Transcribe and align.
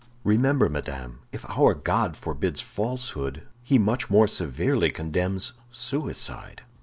Remember, 0.23 0.67
madame, 0.67 1.19
if 1.31 1.47
our 1.47 1.75
God 1.75 2.17
forbids 2.17 2.59
falsehood, 2.59 3.43
he 3.61 3.77
much 3.77 4.09
more 4.09 4.25
severely 4.25 4.89
condemns 4.89 5.53
suicide." 5.69 6.63